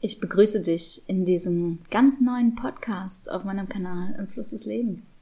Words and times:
Ich 0.00 0.20
begrüße 0.20 0.60
dich 0.60 1.02
in 1.08 1.24
diesem 1.24 1.80
ganz 1.90 2.20
neuen 2.20 2.54
Podcast 2.54 3.28
auf 3.28 3.42
meinem 3.42 3.68
Kanal 3.68 4.14
Im 4.16 4.28
Fluss 4.28 4.50
des 4.50 4.64
Lebens. 4.64 5.14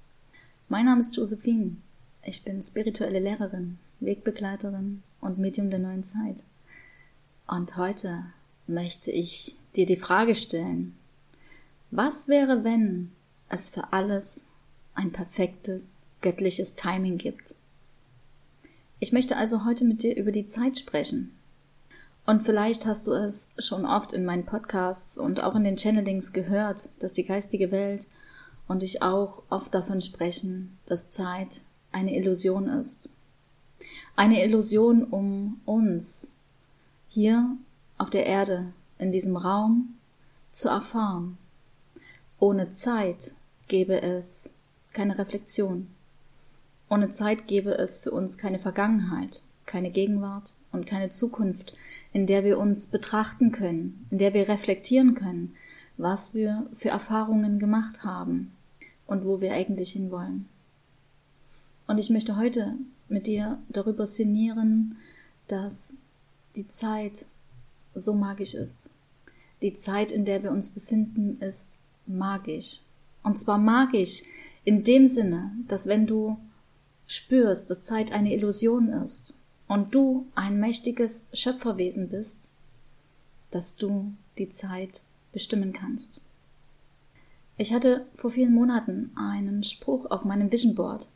Mein 0.69 0.85
Name 0.85 1.01
ist 1.01 1.17
Josephine. 1.17 1.77
Ich 2.23 2.45
bin 2.45 2.61
spirituelle 2.61 3.19
Lehrerin, 3.19 3.79
Wegbegleiterin 4.01 5.03
und 5.23 5.39
Medium 5.39 5.71
der 5.71 5.79
neuen 5.79 6.05
Zeit. 6.05 6.45
Und 7.47 7.79
heute 7.79 8.27
möchte 8.67 9.11
ich 9.11 9.57
dir 9.77 9.87
die 9.87 9.97
Frage 9.97 10.35
stellen, 10.35 10.95
was 11.91 12.29
wäre, 12.29 12.63
wenn 12.63 13.13
es 13.49 13.71
für 13.71 13.95
alles 13.95 14.45
ein 14.95 15.11
perfektes, 15.11 16.05
göttliches 16.21 16.75
Timing 16.75 17.17
gibt? 17.17 17.57
Ich 19.01 19.11
möchte 19.11 19.39
also 19.39 19.65
heute 19.65 19.87
mit 19.87 20.03
dir 20.03 20.15
über 20.19 20.33
die 20.33 20.45
Zeit 20.45 20.77
sprechen, 20.77 21.33
und 22.27 22.43
vielleicht 22.43 22.87
hast 22.87 23.07
du 23.07 23.13
es 23.13 23.51
schon 23.59 23.87
oft 23.87 24.13
in 24.13 24.25
meinen 24.25 24.47
Podcasts 24.47 25.17
und 25.17 25.43
auch 25.43 25.55
in 25.55 25.63
den 25.63 25.77
Channelings 25.77 26.33
gehört, 26.33 26.91
dass 26.99 27.13
die 27.13 27.25
geistige 27.25 27.71
Welt 27.71 28.09
und 28.67 28.83
ich 28.83 29.03
auch 29.03 29.43
oft 29.49 29.73
davon 29.75 30.01
sprechen, 30.01 30.77
dass 30.87 31.09
Zeit 31.09 31.63
eine 31.93 32.17
Illusion 32.17 32.69
ist. 32.69 33.11
Eine 34.17 34.45
Illusion, 34.45 35.05
um 35.05 35.61
uns 35.65 36.33
hier 37.09 37.57
auf 37.97 38.11
der 38.11 38.27
Erde, 38.27 38.73
in 38.99 39.13
diesem 39.13 39.37
Raum, 39.37 39.97
zu 40.51 40.69
erfahren. 40.69 41.39
Ohne 42.41 42.71
Zeit 42.73 43.35
gäbe 43.69 44.03
es 44.03 44.55
keine 44.93 45.19
Reflexion. 45.19 45.89
Ohne 46.89 47.11
Zeit 47.11 47.47
gäbe 47.47 47.79
es 47.79 47.99
für 47.99 48.11
uns 48.11 48.37
keine 48.39 48.59
Vergangenheit, 48.59 49.43
keine 49.67 49.91
Gegenwart 49.91 50.55
und 50.73 50.87
keine 50.87 51.11
Zukunft, 51.11 51.75
in 52.13 52.27
der 52.27 52.45
wir 52.45 52.59
uns 52.59 52.87
betrachten 52.87 53.53
können, 53.53 54.07
in 54.11 54.19
der 54.19 54.33
wir 54.33 54.49
reflektieren 54.49 55.15
können, 55.15 55.55
was 55.97 56.35
wir 56.35 56.69
für 56.75 56.91
Erfahrungen 56.91 57.59
gemacht 57.59 58.05
haben 58.05 58.53
und 59.07 59.25
wo 59.25 59.41
wir 59.41 59.53
eigentlich 59.53 59.93
hinwollen. 59.93 60.49
Und 61.87 61.99
ich 61.99 62.11
möchte 62.11 62.37
heute 62.37 62.75
mit 63.09 63.27
dir 63.27 63.59
darüber 63.69 64.07
sinnieren, 64.07 64.97
dass 65.47 65.95
die 66.57 66.67
Zeit 66.67 67.27
so 67.95 68.15
magisch 68.15 68.55
ist. 68.55 68.91
Die 69.63 69.75
Zeit, 69.75 70.11
in 70.11 70.25
der 70.25 70.43
wir 70.43 70.51
uns 70.51 70.71
befinden, 70.71 71.41
ist 71.41 71.81
magisch. 72.07 72.81
Und 73.23 73.39
zwar 73.39 73.59
magisch 73.59 74.23
in 74.65 74.83
dem 74.83 75.07
Sinne, 75.07 75.53
dass 75.69 75.87
wenn 75.87 76.07
du 76.07 76.39
spürst, 77.07 77.71
dass 77.71 77.83
Zeit 77.83 78.13
eine 78.13 78.35
Illusion 78.35 78.89
ist, 78.89 79.39
und 79.69 79.95
du 79.95 80.27
ein 80.35 80.59
mächtiges 80.59 81.29
Schöpferwesen 81.33 82.09
bist, 82.09 82.51
dass 83.51 83.77
du 83.77 84.13
die 84.39 84.49
Zeit 84.49 85.05
bestimmen 85.33 85.73
kannst. 85.73 86.21
Ich 87.57 87.73
hatte 87.73 88.07
vor 88.15 88.31
vielen 88.31 88.55
Monaten 88.55 89.13
einen 89.17 89.63
Spruch 89.63 90.11
auf 90.11 90.25
meinem 90.25 90.53
Vision 90.53 90.75
Board, 90.75 91.09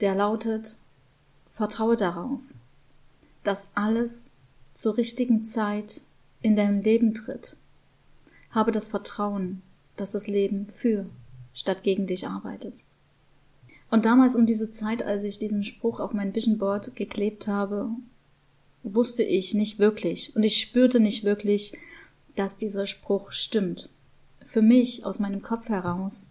der 0.00 0.14
lautet, 0.14 0.76
vertraue 1.50 1.96
darauf, 1.96 2.40
dass 3.44 3.72
alles 3.74 4.34
zur 4.74 4.96
richtigen 4.96 5.44
Zeit 5.44 6.02
in 6.40 6.56
dein 6.56 6.82
Leben 6.82 7.14
tritt. 7.14 7.56
Habe 8.50 8.72
das 8.72 8.88
Vertrauen, 8.88 9.62
dass 9.96 10.12
das 10.12 10.26
Leben 10.26 10.66
für 10.66 11.06
statt 11.52 11.82
gegen 11.82 12.06
dich 12.06 12.26
arbeitet. 12.26 12.84
Und 13.90 14.04
damals 14.04 14.36
um 14.36 14.46
diese 14.46 14.70
Zeit, 14.70 15.02
als 15.02 15.24
ich 15.24 15.38
diesen 15.38 15.64
Spruch 15.64 16.00
auf 16.00 16.12
mein 16.12 16.34
Vision 16.34 16.58
Board 16.58 16.94
geklebt 16.94 17.48
habe, 17.48 17.90
wusste 18.82 19.22
ich 19.22 19.54
nicht 19.54 19.78
wirklich 19.78 20.34
und 20.36 20.42
ich 20.44 20.58
spürte 20.58 21.00
nicht 21.00 21.24
wirklich, 21.24 21.72
dass 22.36 22.56
dieser 22.56 22.86
Spruch 22.86 23.32
stimmt. 23.32 23.88
Für 24.44 24.62
mich 24.62 25.04
aus 25.04 25.18
meinem 25.18 25.42
Kopf 25.42 25.68
heraus 25.68 26.30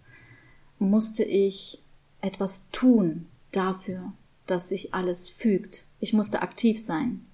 musste 0.79 1.23
ich 1.23 1.81
etwas 2.21 2.67
tun 2.71 3.27
dafür, 3.51 4.13
dass 4.45 4.69
sich 4.69 4.93
alles 4.93 5.29
fügt. 5.29 5.85
Ich 5.99 6.13
musste 6.13 6.41
aktiv 6.41 6.79
sein. 6.79 7.25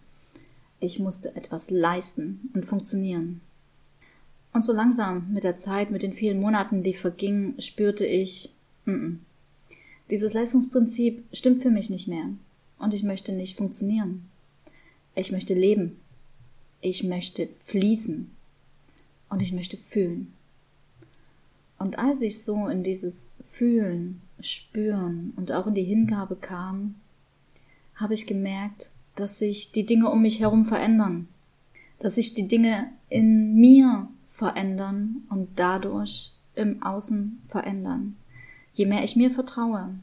Ich 0.80 1.00
musste 1.00 1.36
etwas 1.36 1.70
leisten 1.70 2.50
und 2.54 2.66
funktionieren. 2.66 3.42
Und 4.52 4.66
so 4.66 4.74
langsam 4.74 5.32
mit 5.32 5.44
der 5.44 5.56
Zeit, 5.56 5.92
mit 5.92 6.04
den 6.04 6.14
vielen 6.14 6.40
Monaten, 6.40 6.84
die 6.84 6.94
vergingen, 6.94 7.60
spürte 7.62 8.06
ich, 8.06 8.54
mm 8.86 8.92
-mm, 8.92 9.18
dieses 10.14 10.34
Leistungsprinzip 10.34 11.24
stimmt 11.34 11.58
für 11.58 11.72
mich 11.72 11.90
nicht 11.90 12.08
mehr 12.08 12.30
und 12.78 12.94
ich 12.94 13.02
möchte 13.02 13.34
nicht 13.34 13.58
funktionieren. 13.58 14.30
Ich 15.16 15.32
möchte 15.32 15.56
leben. 15.56 15.98
Ich 16.82 17.04
möchte 17.04 17.48
fließen 17.48 18.30
und 19.30 19.42
ich 19.42 19.54
möchte 19.54 19.76
fühlen. 19.76 20.32
Und 21.80 21.98
als 21.98 22.22
ich 22.22 22.44
so 22.44 22.68
in 22.68 22.84
dieses 22.84 23.34
Fühlen, 23.50 24.22
Spüren 24.40 25.34
und 25.36 25.52
auch 25.52 25.66
in 25.66 25.74
die 25.74 25.84
Hingabe 25.84 26.36
kam, 26.36 26.94
habe 27.96 28.14
ich 28.14 28.28
gemerkt, 28.28 28.92
dass 29.16 29.40
sich 29.40 29.72
die 29.72 29.88
Dinge 29.88 30.12
um 30.12 30.22
mich 30.22 30.40
herum 30.40 30.64
verändern, 30.64 31.28
dass 31.98 32.16
sich 32.16 32.36
die 32.36 32.48
Dinge 32.48 32.92
in 33.10 33.56
mir 33.56 34.08
verändern 34.28 35.24
und 35.32 35.50
dadurch 35.56 36.34
im 36.54 36.84
Außen 36.84 37.42
verändern. 37.48 38.16
Je 38.74 38.86
mehr 38.86 39.04
ich 39.04 39.16
mir 39.16 39.30
vertraue, 39.30 39.96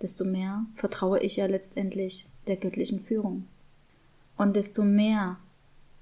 desto 0.00 0.24
mehr 0.24 0.66
vertraue 0.74 1.20
ich 1.20 1.36
ja 1.36 1.46
letztendlich 1.46 2.26
der 2.46 2.56
göttlichen 2.56 3.02
Führung. 3.02 3.46
Und 4.36 4.56
desto 4.56 4.82
mehr 4.82 5.38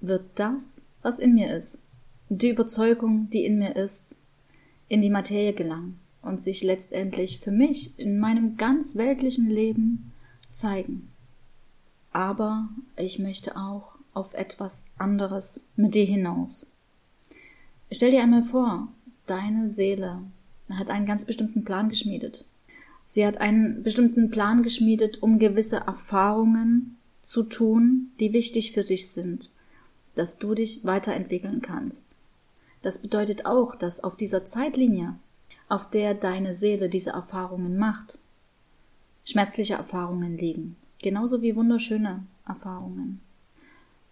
wird 0.00 0.24
das, 0.34 0.82
was 1.02 1.18
in 1.18 1.34
mir 1.34 1.54
ist, 1.54 1.80
die 2.28 2.50
Überzeugung, 2.50 3.28
die 3.30 3.44
in 3.44 3.58
mir 3.58 3.76
ist, 3.76 4.16
in 4.88 5.02
die 5.02 5.10
Materie 5.10 5.52
gelangen 5.52 5.98
und 6.22 6.40
sich 6.42 6.62
letztendlich 6.62 7.40
für 7.40 7.50
mich 7.50 7.98
in 7.98 8.18
meinem 8.18 8.56
ganz 8.56 8.96
weltlichen 8.96 9.48
Leben 9.48 10.12
zeigen. 10.52 11.10
Aber 12.12 12.68
ich 12.96 13.18
möchte 13.18 13.56
auch 13.56 13.94
auf 14.12 14.34
etwas 14.34 14.86
anderes 14.98 15.68
mit 15.76 15.94
dir 15.94 16.04
hinaus. 16.04 16.66
Stell 17.90 18.10
dir 18.10 18.22
einmal 18.22 18.42
vor, 18.42 18.88
deine 19.26 19.68
Seele 19.68 20.22
hat 20.78 20.90
einen 20.90 21.06
ganz 21.06 21.24
bestimmten 21.24 21.64
Plan 21.64 21.88
geschmiedet. 21.88 22.44
Sie 23.04 23.26
hat 23.26 23.38
einen 23.38 23.82
bestimmten 23.82 24.30
Plan 24.30 24.62
geschmiedet, 24.62 25.22
um 25.22 25.38
gewisse 25.38 25.78
Erfahrungen 25.78 26.96
zu 27.22 27.42
tun, 27.42 28.12
die 28.20 28.32
wichtig 28.32 28.72
für 28.72 28.84
dich 28.84 29.08
sind, 29.10 29.50
dass 30.14 30.38
du 30.38 30.54
dich 30.54 30.84
weiterentwickeln 30.84 31.60
kannst. 31.60 32.18
Das 32.82 32.98
bedeutet 32.98 33.46
auch, 33.46 33.74
dass 33.74 34.02
auf 34.02 34.16
dieser 34.16 34.44
Zeitlinie, 34.44 35.16
auf 35.68 35.90
der 35.90 36.14
deine 36.14 36.54
Seele 36.54 36.88
diese 36.88 37.10
Erfahrungen 37.10 37.76
macht, 37.76 38.18
schmerzliche 39.24 39.74
Erfahrungen 39.74 40.38
liegen, 40.38 40.76
genauso 41.02 41.42
wie 41.42 41.56
wunderschöne 41.56 42.24
Erfahrungen. 42.46 43.20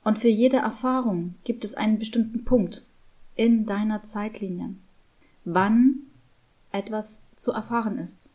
Und 0.04 0.18
für 0.18 0.28
jede 0.28 0.58
Erfahrung 0.58 1.34
gibt 1.44 1.64
es 1.64 1.74
einen 1.74 1.98
bestimmten 1.98 2.44
Punkt 2.44 2.84
in 3.34 3.66
deiner 3.66 4.02
Zeitlinie, 4.02 4.74
wann 5.44 6.02
etwas 6.78 7.22
zu 7.36 7.52
erfahren 7.52 7.98
ist, 7.98 8.30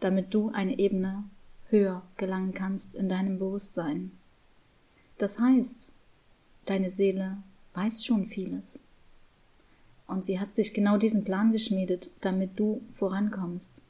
damit 0.00 0.34
du 0.34 0.50
eine 0.50 0.78
Ebene 0.78 1.24
höher 1.68 2.02
gelangen 2.16 2.52
kannst 2.52 2.94
in 2.94 3.08
deinem 3.08 3.38
Bewusstsein. 3.38 4.12
Das 5.18 5.38
heißt, 5.38 5.94
deine 6.66 6.90
Seele 6.90 7.38
weiß 7.74 8.04
schon 8.04 8.26
vieles. 8.26 8.80
Und 10.06 10.24
sie 10.24 10.40
hat 10.40 10.54
sich 10.54 10.72
genau 10.72 10.96
diesen 10.96 11.24
Plan 11.24 11.52
geschmiedet, 11.52 12.10
damit 12.20 12.58
du 12.58 12.80
vorankommst. 12.90 13.82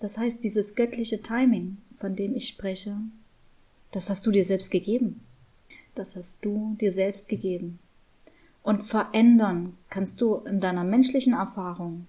Das 0.00 0.18
heißt, 0.18 0.44
dieses 0.44 0.74
göttliche 0.74 1.22
Timing, 1.22 1.78
von 1.96 2.14
dem 2.14 2.34
ich 2.36 2.48
spreche, 2.48 2.98
das 3.92 4.10
hast 4.10 4.26
du 4.26 4.30
dir 4.30 4.44
selbst 4.44 4.70
gegeben. 4.70 5.22
Das 5.94 6.14
hast 6.14 6.44
du 6.44 6.76
dir 6.78 6.92
selbst 6.92 7.28
gegeben. 7.28 7.78
Und 8.62 8.82
verändern 8.82 9.78
kannst 9.88 10.20
du 10.20 10.36
in 10.36 10.60
deiner 10.60 10.84
menschlichen 10.84 11.32
Erfahrung 11.32 12.06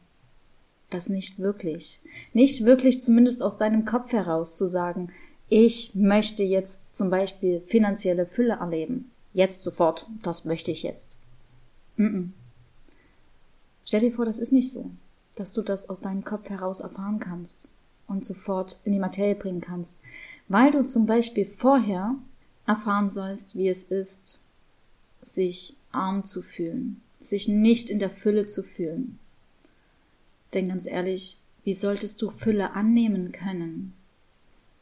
das 0.89 1.09
nicht 1.09 1.39
wirklich. 1.39 2.01
Nicht 2.33 2.65
wirklich 2.65 3.01
zumindest 3.01 3.43
aus 3.43 3.57
deinem 3.57 3.85
Kopf 3.85 4.11
heraus 4.13 4.55
zu 4.55 4.65
sagen, 4.65 5.09
ich 5.49 5.95
möchte 5.95 6.43
jetzt 6.43 6.83
zum 6.95 7.09
Beispiel 7.09 7.61
finanzielle 7.61 8.25
Fülle 8.25 8.57
erleben. 8.59 9.11
Jetzt 9.33 9.63
sofort, 9.63 10.07
das 10.23 10.45
möchte 10.45 10.71
ich 10.71 10.83
jetzt. 10.83 11.19
Mm 11.95 12.05
-mm. 12.05 12.29
Stell 13.85 14.01
dir 14.01 14.11
vor, 14.11 14.25
das 14.25 14.39
ist 14.39 14.51
nicht 14.51 14.71
so, 14.71 14.91
dass 15.35 15.53
du 15.53 15.61
das 15.61 15.89
aus 15.89 16.01
deinem 16.01 16.25
Kopf 16.25 16.49
heraus 16.49 16.81
erfahren 16.81 17.19
kannst 17.19 17.69
und 18.07 18.25
sofort 18.25 18.79
in 18.83 18.91
die 18.91 18.99
Materie 18.99 19.35
bringen 19.35 19.61
kannst, 19.61 20.01
weil 20.47 20.71
du 20.71 20.83
zum 20.83 21.05
Beispiel 21.05 21.45
vorher 21.45 22.15
erfahren 22.65 23.09
sollst, 23.09 23.55
wie 23.55 23.69
es 23.69 23.83
ist, 23.83 24.43
sich 25.21 25.77
arm 25.91 26.25
zu 26.25 26.41
fühlen, 26.41 27.01
sich 27.19 27.47
nicht 27.47 27.89
in 27.89 27.99
der 27.99 28.09
Fülle 28.09 28.45
zu 28.45 28.63
fühlen, 28.63 29.19
denn 30.53 30.69
ganz 30.69 30.85
ehrlich, 30.85 31.37
wie 31.63 31.73
solltest 31.73 32.21
du 32.21 32.29
Fülle 32.29 32.71
annehmen 32.73 33.31
können 33.31 33.93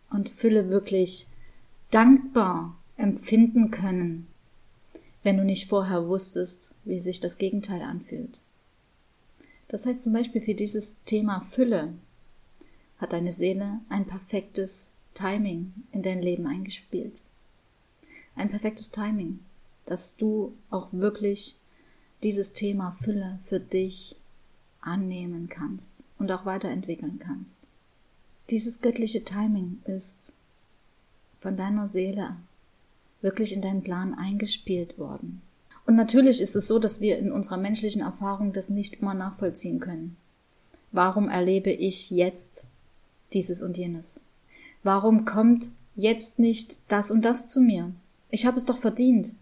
und 0.09 0.29
Fülle 0.29 0.69
wirklich 0.69 1.27
dankbar 1.91 2.77
empfinden 2.97 3.71
können, 3.71 4.27
wenn 5.23 5.37
du 5.37 5.43
nicht 5.43 5.67
vorher 5.67 6.07
wusstest, 6.07 6.75
wie 6.85 6.99
sich 6.99 7.19
das 7.19 7.37
Gegenteil 7.37 7.81
anfühlt. 7.81 8.41
Das 9.67 9.85
heißt 9.85 10.03
zum 10.03 10.13
Beispiel 10.13 10.41
für 10.41 10.53
dieses 10.53 11.03
Thema 11.05 11.41
Fülle 11.41 11.93
hat 12.97 13.13
deine 13.13 13.31
Seele 13.31 13.81
ein 13.89 14.05
perfektes 14.05 14.93
Timing 15.13 15.73
in 15.91 16.03
dein 16.03 16.21
Leben 16.21 16.45
eingespielt. 16.45 17.23
Ein 18.35 18.49
perfektes 18.49 18.91
Timing, 18.91 19.39
dass 19.85 20.17
du 20.17 20.53
auch 20.69 20.93
wirklich 20.93 21.57
dieses 22.23 22.53
Thema 22.53 22.91
Fülle 22.91 23.39
für 23.45 23.59
dich 23.59 24.15
annehmen 24.85 25.49
kannst 25.49 26.03
und 26.17 26.31
auch 26.31 26.45
weiterentwickeln 26.45 27.19
kannst. 27.19 27.67
Dieses 28.49 28.81
göttliche 28.81 29.23
Timing 29.23 29.81
ist 29.85 30.33
von 31.39 31.57
deiner 31.57 31.87
Seele 31.87 32.37
wirklich 33.21 33.53
in 33.53 33.61
deinen 33.61 33.81
Plan 33.81 34.13
eingespielt 34.13 34.99
worden. 34.99 35.41
Und 35.85 35.95
natürlich 35.95 36.41
ist 36.41 36.55
es 36.55 36.67
so, 36.67 36.79
dass 36.79 37.01
wir 37.01 37.17
in 37.17 37.31
unserer 37.31 37.57
menschlichen 37.57 38.01
Erfahrung 38.01 38.53
das 38.53 38.69
nicht 38.69 39.01
immer 39.01 39.13
nachvollziehen 39.13 39.79
können. 39.79 40.15
Warum 40.91 41.29
erlebe 41.29 41.71
ich 41.71 42.09
jetzt 42.09 42.67
dieses 43.33 43.61
und 43.61 43.77
jenes? 43.77 44.21
Warum 44.83 45.25
kommt 45.25 45.71
jetzt 45.95 46.39
nicht 46.39 46.79
das 46.87 47.11
und 47.11 47.25
das 47.25 47.47
zu 47.47 47.61
mir? 47.61 47.91
Ich 48.29 48.45
habe 48.45 48.57
es 48.57 48.65
doch 48.65 48.77
verdient. 48.77 49.35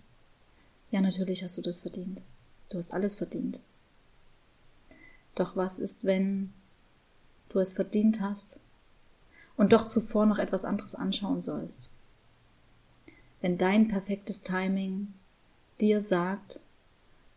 Ja, 0.91 1.01
natürlich 1.01 1.43
hast 1.43 1.57
du 1.57 1.61
das 1.61 1.81
verdient. 1.81 2.23
Du 2.69 2.77
hast 2.77 2.93
alles 2.93 3.15
verdient. 3.15 3.61
Doch 5.35 5.55
was 5.55 5.79
ist, 5.79 6.03
wenn 6.03 6.53
du 7.49 7.59
es 7.59 7.73
verdient 7.73 8.21
hast 8.21 8.59
und 9.57 9.73
doch 9.73 9.85
zuvor 9.85 10.25
noch 10.25 10.39
etwas 10.39 10.65
anderes 10.65 10.95
anschauen 10.95 11.41
sollst? 11.41 11.91
Wenn 13.41 13.57
dein 13.57 13.87
perfektes 13.87 14.41
Timing 14.41 15.13
dir 15.81 16.01
sagt, 16.01 16.61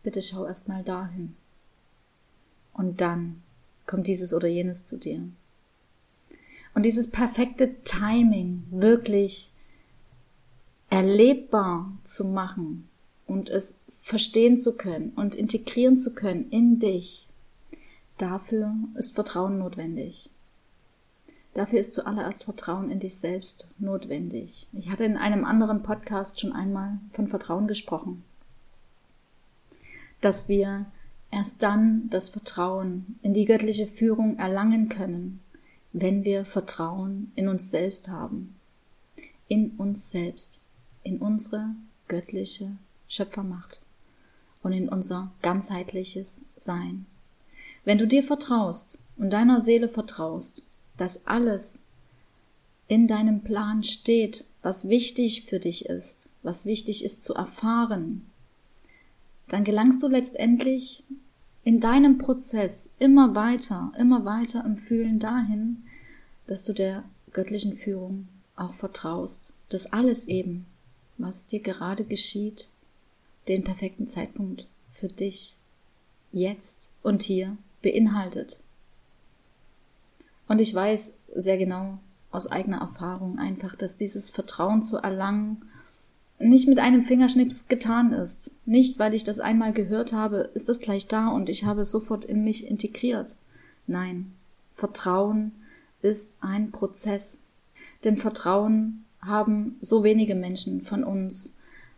bitte 0.03 0.21
schau 0.21 0.45
erst 0.45 0.67
mal 0.69 0.83
dahin. 0.83 1.35
Und 2.73 3.01
dann 3.01 3.41
kommt 3.85 4.07
dieses 4.07 4.33
oder 4.33 4.47
jenes 4.47 4.85
zu 4.85 4.97
dir. 4.97 5.21
Und 6.73 6.83
dieses 6.83 7.09
perfekte 7.09 7.75
Timing 7.83 8.67
wirklich 8.69 9.51
erlebbar 10.89 11.91
zu 12.03 12.25
machen 12.25 12.87
und 13.25 13.49
es 13.49 13.79
verstehen 13.99 14.57
zu 14.57 14.77
können 14.77 15.11
und 15.15 15.35
integrieren 15.35 15.97
zu 15.97 16.13
können 16.13 16.49
in 16.51 16.79
dich, 16.79 17.26
dafür 18.17 18.75
ist 18.95 19.15
Vertrauen 19.15 19.57
notwendig. 19.57 20.29
Dafür 21.53 21.79
ist 21.79 21.95
zuallererst 21.95 22.43
Vertrauen 22.43 22.91
in 22.91 22.99
dich 22.99 23.15
selbst 23.15 23.67
notwendig. 23.79 24.67
Ich 24.73 24.91
hatte 24.91 25.05
in 25.05 25.17
einem 25.17 25.43
anderen 25.43 25.81
Podcast 25.81 26.39
schon 26.39 26.53
einmal 26.53 26.99
von 27.13 27.27
Vertrauen 27.27 27.67
gesprochen. 27.67 28.23
Dass 30.21 30.47
wir 30.47 30.85
erst 31.31 31.63
dann 31.63 32.09
das 32.09 32.29
Vertrauen 32.29 33.17
in 33.23 33.33
die 33.33 33.45
göttliche 33.45 33.87
Führung 33.87 34.37
erlangen 34.37 34.87
können, 34.89 35.39
wenn 35.93 36.23
wir 36.23 36.45
Vertrauen 36.45 37.31
in 37.35 37.47
uns 37.47 37.71
selbst 37.71 38.07
haben. 38.09 38.55
In 39.47 39.71
uns 39.71 40.11
selbst, 40.11 40.61
in 41.01 41.17
unsere 41.19 41.71
göttliche 42.07 42.77
Schöpfermacht 43.07 43.81
und 44.61 44.73
in 44.73 44.89
unser 44.89 45.31
ganzheitliches 45.41 46.45
Sein. 46.55 47.05
Wenn 47.87 47.99
du 47.99 48.05
dir 48.05 48.21
vertraust 48.21 48.99
und 49.15 49.29
deiner 49.29 49.61
Seele 49.61 49.87
vertraust, 49.87 50.67
dass 50.97 51.25
alles 51.25 51.83
in 52.89 53.07
deinem 53.07 53.45
Plan 53.45 53.81
steht, 53.81 54.43
was 54.61 54.89
wichtig 54.89 55.45
für 55.45 55.59
dich 55.59 55.85
ist, 55.85 56.29
was 56.43 56.65
wichtig 56.65 57.05
ist 57.05 57.23
zu 57.23 57.33
erfahren, 57.33 58.29
dann 59.47 59.63
gelangst 59.63 60.03
du 60.03 60.09
letztendlich 60.09 61.05
in 61.63 61.79
deinem 61.79 62.17
Prozess 62.17 62.93
immer 62.99 63.35
weiter, 63.35 63.93
immer 63.97 64.25
weiter 64.25 64.65
im 64.65 64.75
Fühlen 64.75 65.19
dahin, 65.19 65.83
dass 66.45 66.65
du 66.65 66.73
der 66.73 67.05
göttlichen 67.31 67.73
Führung 67.73 68.27
auch 68.57 68.73
vertraust, 68.73 69.53
dass 69.69 69.93
alles 69.93 70.27
eben, 70.27 70.65
was 71.17 71.47
dir 71.47 71.61
gerade 71.61 72.03
geschieht, 72.03 72.67
den 73.47 73.63
perfekten 73.63 74.09
Zeitpunkt 74.09 74.67
für 74.91 75.07
dich 75.07 75.55
jetzt 76.33 76.91
und 77.01 77.23
hier 77.23 77.55
beinhaltet. 77.81 78.59
Und 80.47 80.59
ich 80.59 80.73
weiß 80.73 81.17
sehr 81.35 81.57
genau 81.57 81.99
aus 82.31 82.47
eigener 82.47 82.79
Erfahrung 82.79 83.39
einfach, 83.39 83.75
dass 83.75 83.95
dieses 83.95 84.29
Vertrauen 84.29 84.83
zu 84.83 84.97
erlangen 84.97 85.63
nicht 86.39 86.67
mit 86.67 86.79
einem 86.79 87.01
Fingerschnips 87.01 87.67
getan 87.67 88.13
ist. 88.13 88.51
Nicht, 88.65 88.99
weil 88.99 89.13
ich 89.13 89.23
das 89.23 89.39
einmal 89.39 89.73
gehört 89.73 90.13
habe, 90.13 90.49
ist 90.53 90.69
das 90.69 90.79
gleich 90.79 91.07
da 91.07 91.29
und 91.29 91.49
ich 91.49 91.63
habe 91.63 91.81
es 91.81 91.91
sofort 91.91 92.25
in 92.25 92.43
mich 92.43 92.67
integriert. 92.67 93.37
Nein, 93.87 94.33
Vertrauen 94.73 95.53
ist 96.01 96.37
ein 96.41 96.71
Prozess. 96.71 97.43
Denn 98.03 98.17
Vertrauen 98.17 99.05
haben 99.21 99.77
so 99.81 100.03
wenige 100.03 100.35
Menschen 100.35 100.81
von 100.81 101.03
uns 101.03 101.55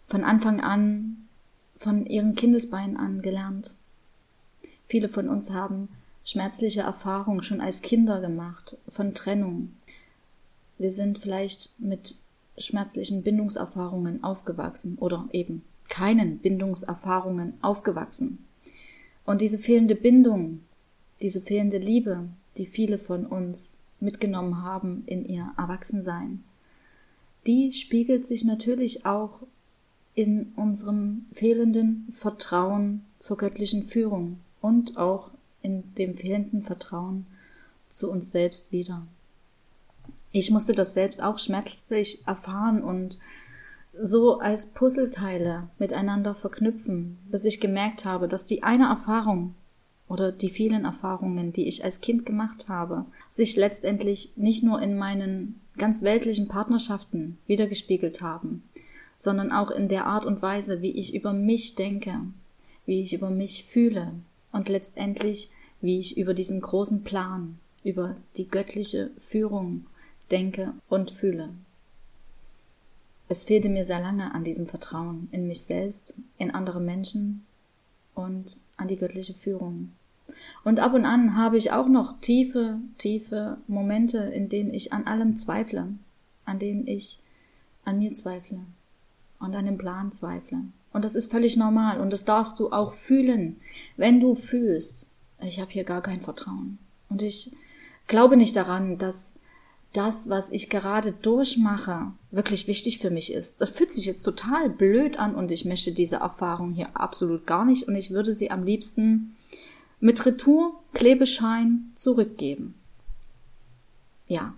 von 0.07 0.23
Anfang 0.23 0.61
an, 0.61 1.27
von 1.75 2.05
ihren 2.05 2.35
Kindesbeinen 2.35 2.97
an 2.97 3.21
gelernt. 3.21 3.75
Viele 4.89 5.07
von 5.07 5.29
uns 5.29 5.51
haben 5.51 5.87
schmerzliche 6.25 6.81
Erfahrungen 6.81 7.43
schon 7.43 7.61
als 7.61 7.83
Kinder 7.83 8.21
gemacht 8.21 8.75
von 8.87 9.13
Trennung. 9.13 9.75
Wir 10.79 10.91
sind 10.91 11.19
vielleicht 11.19 11.71
mit 11.77 12.15
schmerzlichen 12.57 13.21
Bindungserfahrungen 13.21 14.23
aufgewachsen 14.23 14.97
oder 14.97 15.29
eben 15.31 15.63
keinen 15.89 16.39
Bindungserfahrungen 16.39 17.53
aufgewachsen. 17.61 18.39
Und 19.25 19.41
diese 19.41 19.59
fehlende 19.59 19.93
Bindung, 19.93 20.61
diese 21.21 21.41
fehlende 21.41 21.77
Liebe, 21.77 22.27
die 22.57 22.65
viele 22.65 22.97
von 22.97 23.27
uns 23.27 23.77
mitgenommen 23.99 24.63
haben 24.63 25.03
in 25.05 25.23
ihr 25.23 25.53
Erwachsensein, 25.55 26.43
die 27.45 27.73
spiegelt 27.73 28.25
sich 28.25 28.43
natürlich 28.43 29.05
auch 29.05 29.41
in 30.15 30.51
unserem 30.55 31.27
fehlenden 31.31 32.07
Vertrauen 32.11 33.05
zur 33.19 33.37
göttlichen 33.37 33.83
Führung 33.83 34.39
und 34.61 34.97
auch 34.97 35.31
in 35.61 35.93
dem 35.95 36.15
fehlenden 36.15 36.63
Vertrauen 36.63 37.25
zu 37.89 38.09
uns 38.09 38.31
selbst 38.31 38.71
wieder. 38.71 39.05
Ich 40.31 40.51
musste 40.51 40.73
das 40.73 40.93
selbst 40.93 41.23
auch 41.23 41.39
schmerzlich 41.39 42.25
erfahren 42.27 42.83
und 42.83 43.17
so 43.99 44.39
als 44.39 44.67
Puzzleteile 44.67 45.69
miteinander 45.79 46.35
verknüpfen, 46.35 47.17
bis 47.29 47.45
ich 47.45 47.59
gemerkt 47.59 48.05
habe, 48.05 48.27
dass 48.27 48.45
die 48.45 48.63
eine 48.63 48.85
Erfahrung 48.87 49.55
oder 50.07 50.31
die 50.31 50.49
vielen 50.49 50.85
Erfahrungen, 50.85 51.51
die 51.51 51.67
ich 51.67 51.83
als 51.83 52.01
Kind 52.01 52.25
gemacht 52.25 52.69
habe, 52.69 53.05
sich 53.29 53.55
letztendlich 53.55 54.33
nicht 54.35 54.63
nur 54.63 54.81
in 54.81 54.97
meinen 54.97 55.59
ganz 55.77 56.03
weltlichen 56.03 56.47
Partnerschaften 56.47 57.37
wiedergespiegelt 57.47 58.21
haben, 58.21 58.63
sondern 59.17 59.51
auch 59.51 59.71
in 59.71 59.87
der 59.87 60.05
Art 60.05 60.25
und 60.25 60.41
Weise, 60.41 60.81
wie 60.81 60.91
ich 60.91 61.13
über 61.15 61.33
mich 61.33 61.75
denke, 61.75 62.21
wie 62.85 63.01
ich 63.01 63.13
über 63.13 63.29
mich 63.29 63.65
fühle, 63.65 64.13
und 64.51 64.69
letztendlich, 64.69 65.49
wie 65.81 65.99
ich 65.99 66.17
über 66.17 66.33
diesen 66.33 66.61
großen 66.61 67.03
Plan, 67.03 67.59
über 67.83 68.17
die 68.35 68.47
göttliche 68.47 69.11
Führung 69.19 69.85
denke 70.31 70.73
und 70.89 71.11
fühle. 71.11 71.49
Es 73.27 73.43
fehlte 73.43 73.69
mir 73.69 73.85
sehr 73.85 73.99
lange 73.99 74.33
an 74.33 74.43
diesem 74.43 74.65
Vertrauen 74.65 75.27
in 75.31 75.47
mich 75.47 75.61
selbst, 75.61 76.15
in 76.37 76.51
andere 76.51 76.81
Menschen 76.81 77.45
und 78.15 78.57
an 78.75 78.87
die 78.87 78.97
göttliche 78.97 79.33
Führung. 79.33 79.91
Und 80.63 80.79
ab 80.79 80.93
und 80.93 81.05
an 81.05 81.35
habe 81.35 81.57
ich 81.57 81.71
auch 81.71 81.87
noch 81.87 82.19
tiefe, 82.21 82.79
tiefe 82.97 83.57
Momente, 83.67 84.17
in 84.17 84.49
denen 84.49 84.73
ich 84.73 84.93
an 84.93 85.05
allem 85.05 85.35
zweifle, 85.35 85.93
an 86.45 86.59
denen 86.59 86.87
ich 86.87 87.19
an 87.85 87.99
mir 87.99 88.13
zweifle 88.13 88.59
und 89.39 89.55
an 89.55 89.65
dem 89.65 89.77
Plan 89.77 90.11
zweifle. 90.11 90.63
Und 90.91 91.05
das 91.05 91.15
ist 91.15 91.31
völlig 91.31 91.55
normal 91.55 91.99
und 91.99 92.11
das 92.11 92.25
darfst 92.25 92.59
du 92.59 92.71
auch 92.71 92.91
fühlen, 92.91 93.59
wenn 93.95 94.19
du 94.19 94.33
fühlst, 94.33 95.07
ich 95.41 95.59
habe 95.59 95.71
hier 95.71 95.83
gar 95.83 96.01
kein 96.01 96.21
Vertrauen. 96.21 96.79
Und 97.09 97.21
ich 97.21 97.51
glaube 98.07 98.37
nicht 98.37 98.55
daran, 98.55 98.97
dass 98.97 99.35
das, 99.93 100.29
was 100.29 100.51
ich 100.51 100.69
gerade 100.69 101.11
durchmache, 101.11 102.11
wirklich 102.31 102.67
wichtig 102.67 102.99
für 102.99 103.09
mich 103.09 103.31
ist. 103.33 103.61
Das 103.61 103.69
fühlt 103.69 103.91
sich 103.91 104.05
jetzt 104.05 104.23
total 104.23 104.69
blöd 104.69 105.17
an 105.17 105.35
und 105.35 105.51
ich 105.51 105.65
möchte 105.65 105.91
diese 105.91 106.17
Erfahrung 106.17 106.73
hier 106.73 106.95
absolut 106.95 107.47
gar 107.47 107.65
nicht 107.65 107.87
und 107.87 107.95
ich 107.95 108.11
würde 108.11 108.33
sie 108.33 108.51
am 108.51 108.63
liebsten 108.63 109.35
mit 109.99 110.25
Retour-Klebeschein 110.25 111.91
zurückgeben. 111.95 112.75
Ja, 114.27 114.53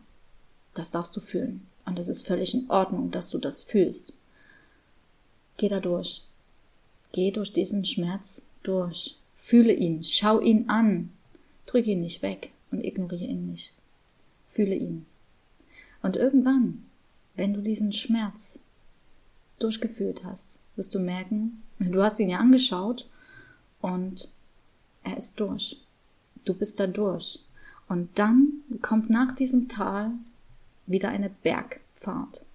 das 0.73 0.91
darfst 0.91 1.15
du 1.15 1.21
fühlen. 1.21 1.65
Und 1.85 1.97
es 1.97 2.09
ist 2.09 2.27
völlig 2.27 2.53
in 2.53 2.69
Ordnung, 2.69 3.09
dass 3.09 3.29
du 3.29 3.37
das 3.37 3.63
fühlst. 3.63 4.17
Geh 5.61 5.69
da 5.69 5.79
durch. 5.79 6.23
Geh 7.11 7.29
durch 7.29 7.53
diesen 7.53 7.85
Schmerz 7.85 8.47
durch. 8.63 9.19
Fühle 9.35 9.73
ihn, 9.73 10.03
schau 10.03 10.39
ihn 10.39 10.67
an. 10.71 11.11
Drück 11.67 11.85
ihn 11.85 12.01
nicht 12.01 12.23
weg 12.23 12.51
und 12.71 12.83
ignoriere 12.83 13.25
ihn 13.25 13.45
nicht. 13.45 13.71
Fühle 14.47 14.73
ihn. 14.73 15.05
Und 16.01 16.15
irgendwann, 16.15 16.83
wenn 17.35 17.53
du 17.53 17.61
diesen 17.61 17.91
Schmerz 17.91 18.63
durchgefühlt 19.59 20.23
hast, 20.23 20.57
wirst 20.75 20.95
du 20.95 20.99
merken, 20.99 21.61
du 21.77 22.01
hast 22.01 22.19
ihn 22.19 22.29
ja 22.29 22.39
angeschaut 22.39 23.07
und 23.81 24.31
er 25.03 25.15
ist 25.15 25.39
durch. 25.39 25.79
Du 26.43 26.55
bist 26.55 26.79
da 26.79 26.87
durch. 26.87 27.37
Und 27.87 28.09
dann 28.17 28.63
kommt 28.81 29.11
nach 29.11 29.35
diesem 29.35 29.67
Tal 29.67 30.09
wieder 30.87 31.09
eine 31.09 31.29
Bergfahrt. 31.29 32.45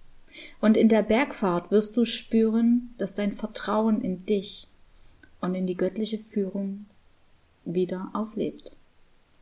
Und 0.59 0.77
in 0.77 0.89
der 0.89 1.03
Bergfahrt 1.03 1.71
wirst 1.71 1.97
du 1.97 2.05
spüren, 2.05 2.93
dass 2.97 3.15
dein 3.15 3.33
Vertrauen 3.33 4.01
in 4.01 4.25
dich 4.25 4.67
und 5.41 5.55
in 5.55 5.67
die 5.67 5.77
göttliche 5.77 6.19
Führung 6.19 6.85
wieder 7.65 8.09
auflebt. 8.13 8.73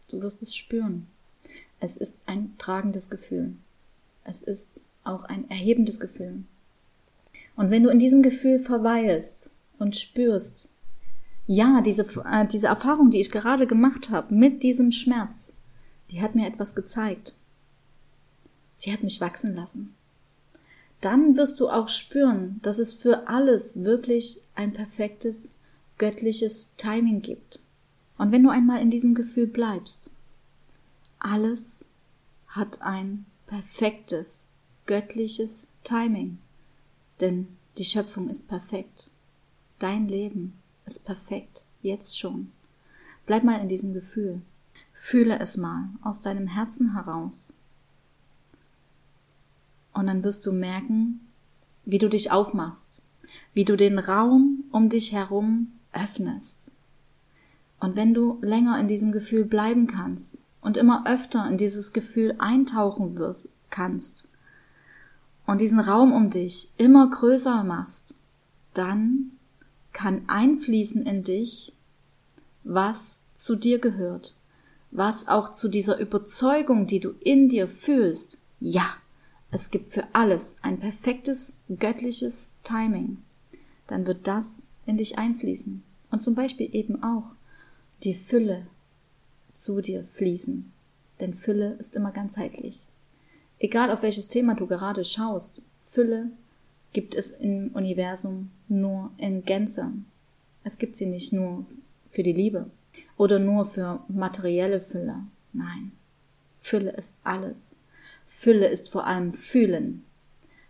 Du 0.10 0.22
wirst 0.22 0.42
es 0.42 0.56
spüren. 0.56 1.08
Es 1.80 1.98
ist 1.98 2.28
ein 2.28 2.54
tragendes 2.58 3.10
Gefühl. 3.10 3.56
Es 4.24 4.42
ist 4.42 4.82
auch 5.04 5.24
ein 5.24 5.50
erhebendes 5.50 6.00
Gefühl. 6.00 6.44
Und 7.56 7.72
wenn 7.72 7.84
du 7.84 7.90
in 7.90 8.00
diesem 8.00 8.24
Gefühl 8.24 8.60
verweilst 8.60 9.52
und 9.78 9.96
spürst, 9.96 10.72
ja, 11.48 11.82
diese, 11.82 12.04
äh, 12.26 12.48
diese 12.48 12.68
Erfahrung, 12.68 13.12
die 13.12 13.20
ich 13.20 13.32
gerade 13.32 13.68
gemacht 13.68 14.10
habe 14.10 14.34
mit 14.34 14.64
diesem 14.64 14.92
Schmerz, 14.92 15.54
die 16.12 16.22
hat 16.22 16.36
mir 16.36 16.48
etwas 16.48 16.76
gezeigt. 16.76 17.36
Sie 18.74 18.92
hat 18.92 19.04
mich 19.04 19.22
wachsen 19.22 19.56
lassen. 19.56 19.96
Dann 21.02 21.38
wirst 21.38 21.60
du 21.60 21.70
auch 21.70 21.88
spüren, 21.88 22.60
dass 22.64 22.80
es 22.80 22.94
für 22.94 23.28
alles 23.28 23.84
wirklich 23.84 24.42
ein 24.56 24.74
perfektes, 24.74 25.52
göttliches 25.98 26.76
Timing 26.78 27.22
gibt. 27.22 27.60
Und 28.18 28.32
wenn 28.32 28.44
du 28.44 28.50
einmal 28.50 28.82
in 28.82 28.90
diesem 28.90 29.14
Gefühl 29.14 29.48
bleibst, 29.48 30.12
alles 31.20 31.86
hat 32.48 32.82
ein 32.82 33.26
perfektes, 33.48 34.50
göttliches 34.86 35.72
Timing. 35.84 36.40
Denn 37.22 37.48
die 37.78 37.86
Schöpfung 37.86 38.30
ist 38.30 38.48
perfekt. 38.48 39.10
Dein 39.80 40.08
Leben 40.08 40.54
ist 40.86 41.06
perfekt, 41.06 41.66
jetzt 41.82 42.18
schon. 42.18 42.52
Bleib 43.26 43.44
mal 43.44 43.60
in 43.60 43.68
diesem 43.68 43.94
Gefühl. 43.94 44.42
Fühle 44.94 45.40
es 45.40 45.58
mal 45.58 45.90
aus 46.02 46.22
deinem 46.22 46.48
Herzen 46.48 46.94
heraus. 46.94 47.52
Und 49.96 50.08
dann 50.08 50.24
wirst 50.24 50.46
du 50.46 50.52
merken, 50.52 51.22
wie 51.86 52.00
du 52.00 52.10
dich 52.10 52.30
aufmachst, 52.30 53.02
wie 53.54 53.64
du 53.64 53.78
den 53.78 53.98
Raum 53.98 54.66
um 54.72 54.90
dich 54.90 55.14
herum 55.14 55.72
öffnest. 55.94 56.74
Und 57.80 57.96
wenn 57.96 58.14
du 58.14 58.38
länger 58.42 58.78
in 58.78 58.90
diesem 58.90 59.14
Gefühl 59.14 59.46
bleiben 59.46 59.88
kannst 59.88 60.42
und 60.60 60.76
immer 60.76 61.08
öfter 61.08 61.48
in 61.48 61.58
dieses 61.58 61.94
Gefühl 61.94 62.36
eintauchen 62.40 63.18
wirst, 63.18 63.48
kannst 63.70 64.30
und 65.46 65.62
diesen 65.62 65.80
Raum 65.80 66.12
um 66.12 66.30
dich 66.30 66.70
immer 66.78 67.10
größer 67.10 67.64
machst, 67.64 68.20
dann 68.74 69.32
kann 69.94 70.24
einfließen 70.28 71.04
in 71.04 71.24
dich, 71.24 71.72
was 72.66 73.22
zu 73.36 73.56
dir 73.56 73.80
gehört, 73.80 74.36
was 74.92 75.30
auch 75.30 75.54
zu 75.54 75.70
dieser 75.70 76.00
Überzeugung, 76.00 76.86
die 76.86 77.00
du 77.00 77.12
in 77.22 77.48
dir 77.48 77.70
fühlst, 77.70 78.40
ja, 78.60 78.86
es 79.56 79.72
gibt 79.72 79.94
für 79.94 80.04
alles 80.12 80.58
ein 80.64 80.80
perfektes 80.80 81.60
göttliches 81.80 82.56
Timing, 82.64 83.20
dann 83.88 84.06
wird 84.06 84.28
das 84.28 84.68
in 84.86 84.98
dich 84.98 85.18
einfließen 85.18 85.82
und 86.12 86.22
zum 86.22 86.36
Beispiel 86.36 86.76
eben 86.76 87.02
auch 87.02 87.24
die 88.04 88.14
Fülle 88.14 88.68
zu 89.54 89.80
dir 89.80 90.04
fließen, 90.12 90.74
denn 91.22 91.34
Fülle 91.34 91.72
ist 91.80 91.96
immer 91.96 92.12
ganzheitlich. 92.12 92.90
Egal 93.58 93.92
auf 93.92 94.02
welches 94.02 94.28
Thema 94.28 94.56
du 94.56 94.68
gerade 94.68 95.06
schaust, 95.06 95.64
Fülle 95.90 96.32
gibt 96.92 97.16
es 97.16 97.32
im 97.32 97.70
Universum 97.74 98.52
nur 98.68 99.12
in 99.18 99.46
Gänze. 99.46 99.94
Es 100.66 100.78
gibt 100.78 100.98
sie 100.98 101.06
nicht 101.06 101.32
nur 101.32 101.66
für 102.10 102.24
die 102.24 102.34
Liebe 102.34 102.70
oder 103.16 103.40
nur 103.40 103.66
für 103.66 104.04
materielle 104.10 104.82
Fülle. 104.82 105.24
Nein. 105.54 105.94
Fülle 106.58 106.92
ist 106.92 107.20
alles. 107.24 107.78
Fülle 108.26 108.68
ist 108.68 108.90
vor 108.90 109.06
allem 109.06 109.34
Fühlen. 109.34 110.04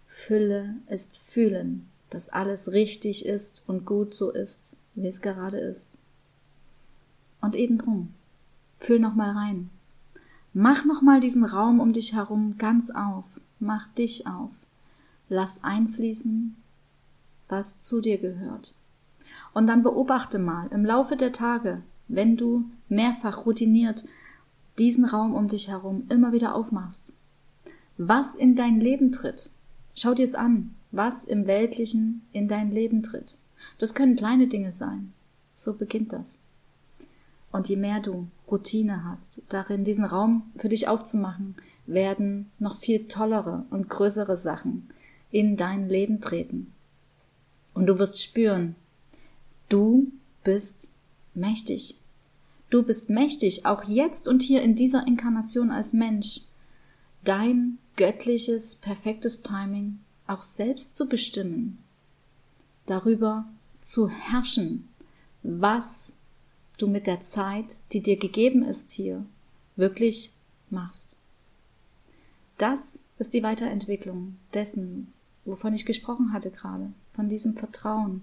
Fülle 0.05 0.75
ist 0.87 1.17
Fühlen, 1.17 1.87
dass 2.09 2.29
alles 2.29 2.71
richtig 2.71 3.25
ist 3.25 3.63
und 3.67 3.85
gut 3.85 4.13
so 4.13 4.31
ist, 4.31 4.75
wie 4.93 5.07
es 5.07 5.21
gerade 5.21 5.57
ist. 5.57 5.97
Und 7.41 7.55
eben 7.55 7.77
drum. 7.77 8.13
Fühl 8.79 8.99
noch 8.99 9.15
mal 9.15 9.31
rein. 9.31 9.69
Mach 10.53 10.85
nochmal 10.85 11.19
diesen 11.19 11.43
Raum 11.43 11.79
um 11.79 11.91
dich 11.91 12.13
herum 12.13 12.55
ganz 12.57 12.91
auf. 12.91 13.25
Mach 13.59 13.87
dich 13.93 14.27
auf. 14.27 14.51
Lass 15.27 15.63
einfließen, 15.63 16.55
was 17.47 17.81
zu 17.81 17.99
dir 17.99 18.17
gehört. 18.17 18.75
Und 19.53 19.67
dann 19.67 19.83
beobachte 19.83 20.39
mal 20.39 20.67
im 20.71 20.85
Laufe 20.85 21.17
der 21.17 21.31
Tage, 21.31 21.81
wenn 22.07 22.37
du 22.37 22.65
mehrfach 22.89 23.45
routiniert 23.45 24.05
diesen 24.77 25.05
Raum 25.05 25.33
um 25.33 25.47
dich 25.47 25.69
herum 25.69 26.05
immer 26.09 26.31
wieder 26.31 26.53
aufmachst. 26.53 27.13
Was 27.97 28.35
in 28.35 28.55
dein 28.55 28.79
Leben 28.79 29.11
tritt. 29.11 29.49
Schau 29.93 30.13
dir 30.13 30.25
es 30.25 30.35
an, 30.35 30.75
was 30.91 31.23
im 31.23 31.47
Weltlichen 31.47 32.25
in 32.33 32.47
dein 32.47 32.71
Leben 32.71 33.03
tritt. 33.03 33.37
Das 33.77 33.93
können 33.93 34.15
kleine 34.15 34.47
Dinge 34.47 34.73
sein. 34.73 35.13
So 35.53 35.73
beginnt 35.73 36.11
das. 36.11 36.41
Und 37.51 37.69
je 37.69 37.77
mehr 37.77 38.01
du 38.01 38.27
Routine 38.51 39.05
hast, 39.05 39.43
darin 39.47 39.85
diesen 39.85 40.03
Raum 40.03 40.51
für 40.57 40.67
dich 40.67 40.89
aufzumachen, 40.89 41.55
werden 41.85 42.51
noch 42.59 42.75
viel 42.75 43.07
tollere 43.07 43.65
und 43.69 43.89
größere 43.89 44.35
Sachen 44.35 44.89
in 45.31 45.55
dein 45.55 45.87
Leben 45.87 46.19
treten. 46.19 46.73
Und 47.73 47.87
du 47.87 47.97
wirst 47.99 48.21
spüren, 48.21 48.75
du 49.69 50.11
bist 50.43 50.91
mächtig. 51.33 51.97
Du 52.69 52.83
bist 52.83 53.09
mächtig, 53.09 53.65
auch 53.65 53.83
jetzt 53.83 54.27
und 54.27 54.41
hier 54.41 54.61
in 54.61 54.75
dieser 54.75 55.07
Inkarnation 55.07 55.71
als 55.71 55.93
Mensch, 55.93 56.41
dein 57.23 57.77
göttliches, 57.95 58.75
perfektes 58.75 59.41
Timing 59.41 59.99
auch 60.27 60.43
selbst 60.43 60.95
zu 60.95 61.07
bestimmen, 61.07 61.83
darüber 62.85 63.47
zu 63.81 64.09
herrschen, 64.09 64.89
was 65.43 66.15
du 66.77 66.87
mit 66.87 67.07
der 67.07 67.21
Zeit, 67.21 67.81
die 67.91 68.01
dir 68.01 68.17
gegeben 68.17 68.63
ist 68.63 68.91
hier, 68.91 69.25
wirklich 69.75 70.33
machst. 70.69 71.17
Das 72.57 73.03
ist 73.17 73.33
die 73.33 73.43
Weiterentwicklung 73.43 74.37
dessen, 74.53 75.13
wovon 75.45 75.73
ich 75.73 75.85
gesprochen 75.85 76.33
hatte 76.33 76.51
gerade, 76.51 76.91
von 77.13 77.29
diesem 77.29 77.55
Vertrauen, 77.55 78.21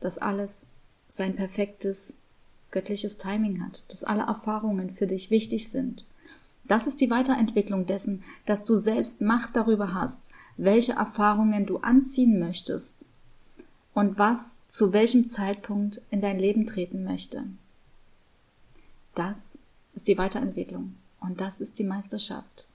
dass 0.00 0.18
alles 0.18 0.68
sein 1.08 1.36
perfektes 1.36 2.16
göttliches 2.70 3.18
Timing 3.18 3.64
hat, 3.64 3.84
dass 3.88 4.04
alle 4.04 4.22
Erfahrungen 4.22 4.90
für 4.90 5.06
dich 5.06 5.30
wichtig 5.30 5.70
sind. 5.70 6.04
Das 6.66 6.86
ist 6.86 7.00
die 7.00 7.10
Weiterentwicklung 7.10 7.86
dessen, 7.86 8.22
dass 8.46 8.64
du 8.64 8.74
selbst 8.74 9.20
Macht 9.20 9.54
darüber 9.54 9.94
hast, 9.94 10.30
welche 10.56 10.92
Erfahrungen 10.92 11.66
du 11.66 11.78
anziehen 11.78 12.38
möchtest 12.38 13.06
und 13.92 14.18
was 14.18 14.58
zu 14.68 14.92
welchem 14.92 15.28
Zeitpunkt 15.28 16.00
in 16.10 16.20
dein 16.20 16.38
Leben 16.38 16.66
treten 16.66 17.04
möchte. 17.04 17.44
Das 19.14 19.58
ist 19.94 20.08
die 20.08 20.18
Weiterentwicklung 20.18 20.94
und 21.20 21.40
das 21.40 21.60
ist 21.60 21.78
die 21.78 21.84
Meisterschaft. 21.84 22.66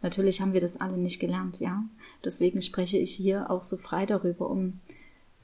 Natürlich 0.00 0.40
haben 0.40 0.52
wir 0.52 0.60
das 0.60 0.80
alle 0.80 0.96
nicht 0.96 1.20
gelernt, 1.20 1.60
ja. 1.60 1.84
Deswegen 2.24 2.62
spreche 2.62 2.98
ich 2.98 3.14
hier 3.14 3.50
auch 3.50 3.64
so 3.64 3.76
frei 3.76 4.06
darüber, 4.06 4.48
um 4.48 4.80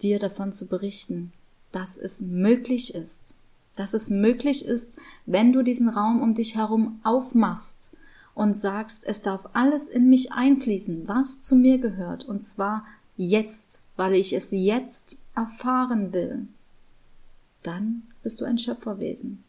dir 0.02 0.18
davon 0.18 0.52
zu 0.52 0.66
berichten, 0.66 1.32
dass 1.73 1.99
es 1.99 2.20
möglich 2.20 2.94
ist, 2.94 3.37
dass 3.80 3.94
es 3.94 4.10
möglich 4.10 4.66
ist, 4.66 4.99
wenn 5.25 5.54
du 5.54 5.62
diesen 5.62 5.88
Raum 5.88 6.20
um 6.20 6.34
dich 6.34 6.54
herum 6.54 7.00
aufmachst 7.02 7.96
und 8.34 8.54
sagst, 8.54 9.04
es 9.06 9.22
darf 9.22 9.49
alles 9.54 9.88
in 9.88 10.10
mich 10.10 10.32
einfließen, 10.32 11.08
was 11.08 11.40
zu 11.40 11.56
mir 11.56 11.78
gehört, 11.78 12.26
und 12.26 12.44
zwar 12.44 12.84
jetzt, 13.16 13.84
weil 13.96 14.14
ich 14.14 14.34
es 14.34 14.50
jetzt 14.50 15.25
erfahren 15.34 16.12
will, 16.12 16.46
dann 17.62 18.02
bist 18.22 18.42
du 18.42 18.44
ein 18.44 18.58
Schöpferwesen. 18.58 19.44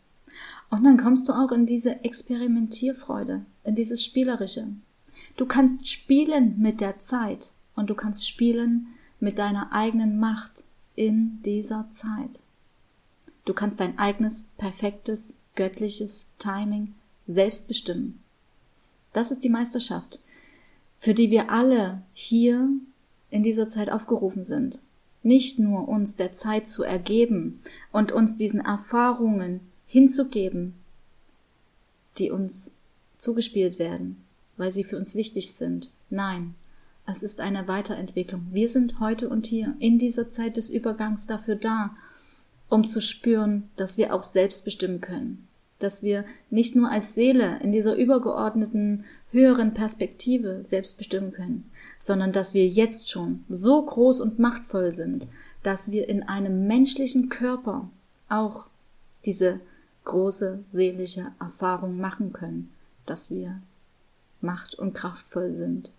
Und 0.70 0.86
dann 0.86 0.96
kommst 0.96 1.28
du 1.28 1.34
auch 1.34 1.52
in 1.52 1.66
diese 1.66 2.06
Experimentierfreude, 2.06 3.46
in 3.66 3.76
dieses 3.76 4.02
Spielerische. 4.02 4.68
Du 5.36 5.46
kannst 5.46 5.90
spielen 5.90 6.56
mit 6.58 6.80
der 6.80 7.00
Zeit 7.00 7.52
und 7.76 7.90
du 7.90 7.96
kannst 7.96 8.30
spielen 8.30 8.88
mit 9.20 9.38
deiner 9.38 9.74
eigenen 9.74 10.18
Macht 10.18 10.64
in 10.96 11.42
dieser 11.44 11.90
Zeit. 11.92 12.44
Du 13.46 13.54
kannst 13.54 13.80
dein 13.80 13.98
eigenes, 13.98 14.46
perfektes, 14.58 15.36
göttliches 15.56 16.28
Timing 16.38 16.94
selbst 17.28 17.68
bestimmen. 17.68 18.22
Das 19.14 19.32
ist 19.32 19.44
die 19.44 19.50
Meisterschaft, 19.50 20.20
für 21.00 21.14
die 21.14 21.32
wir 21.32 21.50
alle 21.50 22.02
hier 22.14 22.70
in 23.30 23.44
dieser 23.44 23.68
Zeit 23.68 23.90
aufgerufen 23.90 24.44
sind. 24.44 24.82
Nicht 25.24 25.60
nur 25.60 25.88
uns 25.88 26.16
der 26.16 26.34
Zeit 26.34 26.68
zu 26.68 26.84
ergeben 26.84 27.62
und 27.92 28.12
uns 28.12 28.36
diesen 28.36 28.60
Erfahrungen 28.60 29.60
hinzugeben, 29.86 30.74
die 32.18 32.32
uns 32.32 32.74
zugespielt 33.18 33.78
werden, 33.78 34.24
weil 34.58 34.72
sie 34.72 34.84
für 34.84 34.98
uns 34.98 35.16
wichtig 35.16 35.54
sind. 35.54 35.92
Nein, 36.10 36.56
Es 37.06 37.24
ist 37.24 37.42
eine 37.42 37.68
Weiterentwicklung. 37.68 38.48
Wir 38.52 38.70
sind 38.70 39.00
heute 39.00 39.28
und 39.28 39.48
hier 39.48 39.76
in 39.80 40.00
dieser 40.00 40.30
Zeit 40.30 40.56
des 40.56 40.70
Übergangs 40.70 41.28
dafür 41.28 41.56
da, 41.56 41.96
um 42.72 42.88
zu 42.88 43.02
spüren, 43.02 43.70
dass 43.76 43.98
wir 43.98 44.16
auch 44.16 44.24
selbst 44.24 44.64
bestimmen 44.64 45.02
können. 45.02 45.48
Dass 45.80 46.04
wir 46.04 46.24
nicht 46.50 46.74
nur 46.74 46.90
als 46.90 47.14
Seele 47.14 47.60
in 47.62 47.74
dieser 47.74 47.96
übergeordneten, 47.96 49.04
höheren 49.30 49.74
Perspektive 49.74 50.64
selbst 50.64 50.98
bestimmen 50.98 51.34
können, 51.34 51.70
sondern 52.00 52.32
dass 52.32 52.54
wir 52.54 52.66
jetzt 52.66 53.10
schon 53.10 53.44
so 53.50 53.82
groß 53.82 54.22
und 54.22 54.40
machtvoll 54.40 54.94
sind, 54.94 55.28
dass 55.64 55.92
wir 55.92 56.08
in 56.08 56.24
einem 56.24 56.66
menschlichen 56.66 57.28
Körper 57.28 57.90
auch 58.30 58.68
diese 59.26 59.60
große 60.06 60.62
seelische 60.64 61.28
Erfahrung 61.42 61.98
machen 61.98 62.32
können, 62.32 62.72
dass 63.06 63.30
wir 63.30 63.62
macht- 64.40 64.76
und 64.76 64.94
kraftvoll 64.94 65.52
sind 65.52 65.92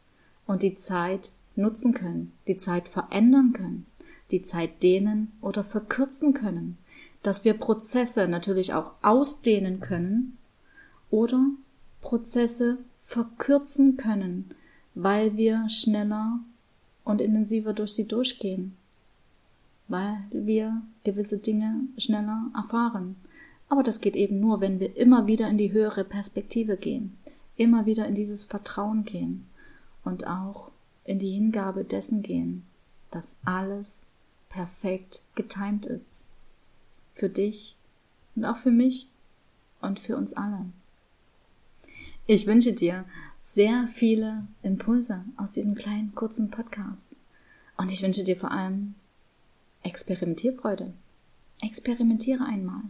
und 0.46 0.62
die 0.62 0.74
Zeit 0.74 1.32
nutzen 1.54 1.92
können, 1.92 2.32
die 2.46 2.56
Zeit 2.56 2.88
verändern 2.88 3.52
können, 3.52 3.86
die 4.30 4.42
Zeit 4.42 4.82
dehnen 4.82 5.32
oder 5.40 5.64
verkürzen 5.64 6.32
können, 6.32 6.78
dass 7.22 7.44
wir 7.44 7.54
Prozesse 7.54 8.28
natürlich 8.28 8.72
auch 8.72 8.92
ausdehnen 9.02 9.80
können 9.80 10.38
oder 11.10 11.46
Prozesse 12.00 12.78
verkürzen 13.04 13.96
können, 13.96 14.50
weil 14.94 15.36
wir 15.36 15.68
schneller 15.68 16.40
und 17.04 17.20
intensiver 17.20 17.72
durch 17.72 17.92
sie 17.92 18.06
durchgehen, 18.06 18.76
weil 19.88 20.16
wir 20.30 20.82
gewisse 21.04 21.38
Dinge 21.38 21.88
schneller 21.98 22.50
erfahren. 22.54 23.16
Aber 23.68 23.82
das 23.82 24.00
geht 24.00 24.16
eben 24.16 24.40
nur, 24.40 24.60
wenn 24.60 24.80
wir 24.80 24.96
immer 24.96 25.26
wieder 25.26 25.48
in 25.48 25.58
die 25.58 25.72
höhere 25.72 26.04
Perspektive 26.04 26.76
gehen, 26.76 27.16
immer 27.56 27.86
wieder 27.86 28.06
in 28.06 28.14
dieses 28.14 28.44
Vertrauen 28.44 29.04
gehen 29.04 29.46
und 30.04 30.26
auch 30.26 30.70
in 31.04 31.18
die 31.18 31.30
Hingabe 31.32 31.84
dessen 31.84 32.22
gehen, 32.22 32.64
dass 33.10 33.38
alles 33.44 34.11
perfekt 34.52 35.22
getimt 35.34 35.86
ist. 35.86 36.20
Für 37.14 37.28
dich 37.28 37.76
und 38.36 38.44
auch 38.44 38.58
für 38.58 38.70
mich 38.70 39.08
und 39.80 39.98
für 39.98 40.16
uns 40.16 40.34
alle. 40.34 40.66
Ich 42.26 42.46
wünsche 42.46 42.72
dir 42.72 43.04
sehr 43.40 43.88
viele 43.88 44.46
Impulse 44.62 45.24
aus 45.36 45.50
diesem 45.50 45.74
kleinen, 45.74 46.14
kurzen 46.14 46.50
Podcast. 46.50 47.18
Und 47.76 47.90
ich 47.90 48.02
wünsche 48.02 48.22
dir 48.22 48.36
vor 48.36 48.52
allem 48.52 48.94
Experimentierfreude. 49.82 50.92
Experimentiere 51.62 52.44
einmal. 52.44 52.82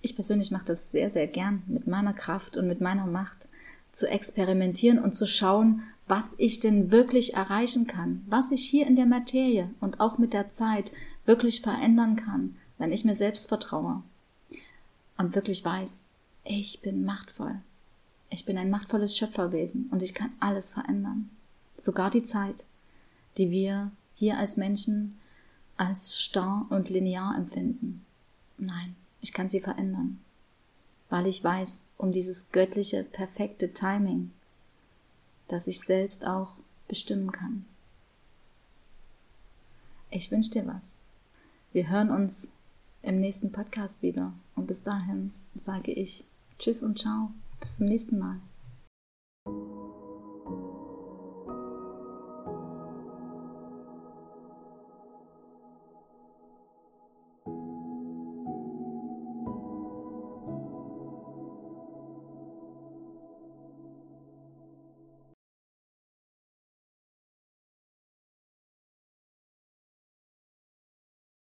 Ich 0.00 0.14
persönlich 0.16 0.50
mache 0.50 0.64
das 0.64 0.90
sehr, 0.90 1.10
sehr 1.10 1.28
gern 1.28 1.62
mit 1.66 1.86
meiner 1.86 2.14
Kraft 2.14 2.56
und 2.56 2.66
mit 2.66 2.80
meiner 2.80 3.06
Macht 3.06 3.48
zu 3.92 4.08
experimentieren 4.08 4.98
und 4.98 5.14
zu 5.14 5.26
schauen, 5.26 5.82
was 6.12 6.34
ich 6.36 6.60
denn 6.60 6.90
wirklich 6.90 7.32
erreichen 7.32 7.86
kann, 7.86 8.22
was 8.26 8.50
ich 8.50 8.68
hier 8.68 8.86
in 8.86 8.96
der 8.96 9.06
Materie 9.06 9.70
und 9.80 9.98
auch 9.98 10.18
mit 10.18 10.34
der 10.34 10.50
Zeit 10.50 10.92
wirklich 11.24 11.62
verändern 11.62 12.16
kann, 12.16 12.54
wenn 12.76 12.92
ich 12.92 13.06
mir 13.06 13.16
selbst 13.16 13.48
vertraue 13.48 14.02
und 15.16 15.34
wirklich 15.34 15.64
weiß, 15.64 16.04
ich 16.44 16.82
bin 16.82 17.06
machtvoll. 17.06 17.62
Ich 18.28 18.44
bin 18.44 18.58
ein 18.58 18.68
machtvolles 18.68 19.16
Schöpferwesen 19.16 19.88
und 19.90 20.02
ich 20.02 20.12
kann 20.12 20.32
alles 20.38 20.68
verändern. 20.68 21.30
Sogar 21.78 22.10
die 22.10 22.22
Zeit, 22.22 22.66
die 23.38 23.50
wir 23.50 23.90
hier 24.12 24.36
als 24.36 24.58
Menschen 24.58 25.18
als 25.78 26.20
starr 26.20 26.66
und 26.68 26.90
linear 26.90 27.34
empfinden. 27.38 28.04
Nein, 28.58 28.96
ich 29.22 29.32
kann 29.32 29.48
sie 29.48 29.60
verändern 29.60 30.18
weil 31.12 31.26
ich 31.26 31.44
weiß 31.44 31.84
um 31.98 32.10
dieses 32.10 32.52
göttliche, 32.52 33.04
perfekte 33.04 33.74
Timing, 33.74 34.30
das 35.52 35.66
ich 35.66 35.80
selbst 35.80 36.26
auch 36.26 36.54
bestimmen 36.88 37.30
kann. 37.30 37.66
Ich 40.10 40.30
wünsche 40.30 40.50
dir 40.50 40.66
was. 40.66 40.96
Wir 41.72 41.90
hören 41.90 42.10
uns 42.10 42.52
im 43.02 43.20
nächsten 43.20 43.52
Podcast 43.52 44.00
wieder 44.00 44.32
und 44.56 44.66
bis 44.66 44.82
dahin 44.82 45.32
sage 45.54 45.92
ich 45.92 46.24
Tschüss 46.58 46.82
und 46.82 46.98
Ciao. 46.98 47.32
Bis 47.60 47.76
zum 47.76 47.86
nächsten 47.86 48.18
Mal. 48.18 48.40